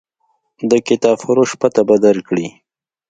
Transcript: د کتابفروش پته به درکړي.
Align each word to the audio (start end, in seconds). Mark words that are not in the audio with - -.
د 0.69 0.71
کتابفروش 0.87 1.51
پته 1.61 1.81
به 1.87 1.95
درکړي. 2.05 2.47